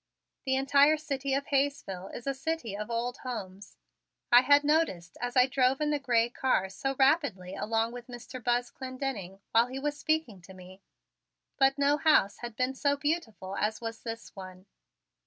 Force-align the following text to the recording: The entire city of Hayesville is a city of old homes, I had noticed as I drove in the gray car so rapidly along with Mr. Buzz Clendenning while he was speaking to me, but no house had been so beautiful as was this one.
The 0.45 0.55
entire 0.55 0.97
city 0.97 1.35
of 1.35 1.45
Hayesville 1.45 2.07
is 2.07 2.25
a 2.25 2.33
city 2.33 2.75
of 2.75 2.89
old 2.89 3.17
homes, 3.19 3.77
I 4.31 4.41
had 4.41 4.63
noticed 4.63 5.15
as 5.21 5.37
I 5.37 5.45
drove 5.45 5.79
in 5.79 5.91
the 5.91 5.99
gray 5.99 6.27
car 6.27 6.69
so 6.69 6.95
rapidly 6.97 7.53
along 7.53 7.91
with 7.91 8.07
Mr. 8.07 8.43
Buzz 8.43 8.71
Clendenning 8.71 9.41
while 9.51 9.67
he 9.67 9.77
was 9.77 9.95
speaking 9.99 10.41
to 10.41 10.55
me, 10.55 10.81
but 11.59 11.77
no 11.77 11.97
house 11.97 12.39
had 12.39 12.55
been 12.55 12.73
so 12.73 12.97
beautiful 12.97 13.55
as 13.57 13.79
was 13.79 14.01
this 14.01 14.35
one. 14.35 14.65